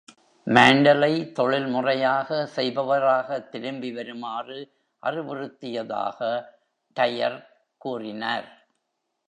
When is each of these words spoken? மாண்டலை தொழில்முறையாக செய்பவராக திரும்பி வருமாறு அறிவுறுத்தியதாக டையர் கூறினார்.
மாண்டலை 0.47 1.31
தொழில்முறையாக 1.31 2.45
செய்பவராக 2.45 3.39
திரும்பி 3.49 3.91
வருமாறு 3.91 4.57
அறிவுறுத்தியதாக 5.03 6.19
டையர் 6.95 7.39
கூறினார். 7.77 8.49